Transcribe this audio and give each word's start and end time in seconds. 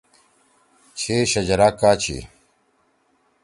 چھی 0.97 1.15
شجرا 1.31 1.69
کا 1.79 1.91
چھی؟ 2.01 2.17